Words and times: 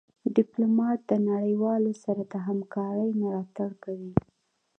ډيپلومات 0.35 0.99
د 1.09 1.11
نړېوالو 1.29 1.93
سره 2.03 2.21
د 2.31 2.33
همکارۍ 2.47 3.09
ملاتړ 3.21 3.69
کوي. 3.83 4.11